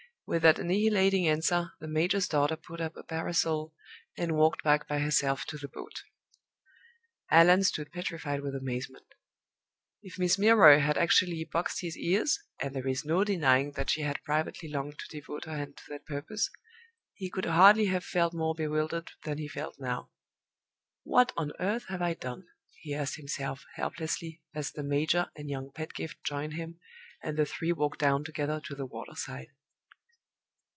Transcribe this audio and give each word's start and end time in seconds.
With 0.33 0.43
that 0.43 0.59
annihilating 0.59 1.27
answer 1.27 1.73
the 1.81 1.89
major's 1.89 2.25
daughter 2.29 2.55
put 2.55 2.79
up 2.79 2.95
her 2.95 3.03
parasol 3.03 3.73
and 4.17 4.37
walked 4.37 4.63
back 4.63 4.87
by 4.87 4.99
herself 4.99 5.43
to 5.47 5.57
the 5.57 5.67
boat. 5.67 6.03
Allan 7.29 7.63
stood 7.65 7.91
petrified 7.91 8.39
with 8.39 8.55
amazement. 8.55 9.03
If 10.01 10.17
Miss 10.17 10.37
Milroy 10.39 10.79
had 10.79 10.97
actually 10.97 11.43
boxed 11.43 11.81
his 11.81 11.97
ears 11.97 12.39
(and 12.61 12.73
there 12.73 12.87
is 12.87 13.03
no 13.03 13.25
denying 13.25 13.73
that 13.73 13.89
she 13.89 14.03
had 14.03 14.23
privately 14.23 14.69
longed 14.69 14.99
to 14.99 15.09
devote 15.19 15.43
her 15.43 15.57
hand 15.57 15.75
to 15.75 15.83
that 15.89 16.05
purpose), 16.05 16.49
he 17.13 17.29
could 17.29 17.43
hardly 17.43 17.87
have 17.87 18.05
felt 18.05 18.33
more 18.33 18.55
bewildered 18.55 19.11
than 19.25 19.37
he 19.37 19.49
felt 19.49 19.81
now. 19.81 20.11
"What 21.03 21.33
on 21.35 21.51
earth 21.59 21.87
have 21.89 22.01
I 22.01 22.13
done?" 22.13 22.47
he 22.79 22.95
asked 22.95 23.17
himself, 23.17 23.65
helplessly, 23.75 24.41
as 24.55 24.71
the 24.71 24.81
major 24.83 25.29
and 25.35 25.49
young 25.49 25.73
Pedgift 25.73 26.23
joined 26.23 26.53
him, 26.53 26.79
and 27.21 27.35
the 27.35 27.45
three 27.45 27.73
walked 27.73 27.99
down 27.99 28.23
together 28.23 28.61
to 28.61 28.73
the 28.75 28.85
water 28.85 29.15
side. 29.15 29.49